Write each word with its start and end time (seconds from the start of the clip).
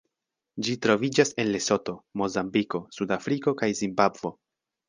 Ĝi 0.67 0.73
troviĝas 0.85 1.33
en 1.43 1.51
Lesoto, 1.57 1.95
Mozambiko, 2.23 2.83
Sudafriko 2.99 3.55
kaj 3.63 3.73
Zimbabvo. 3.83 4.35